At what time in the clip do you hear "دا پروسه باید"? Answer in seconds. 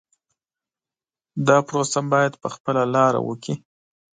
1.47-2.33